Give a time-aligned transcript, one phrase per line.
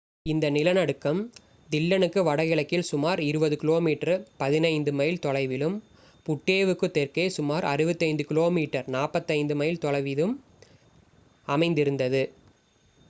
[0.25, 1.19] இந்த நிலநடுக்கம்
[1.69, 3.93] தில்லனுக்கு வடகிழக்கில் சுமார் 20 கிமீ
[4.39, 5.75] 15 மைல் தொலைவிலும்
[6.25, 10.33] புட்டேவுக்குத் தெற்கே சுமார் 65 கிமீ 40 மைல் மையத்திலும்
[11.47, 12.23] அமைந்திருந்தது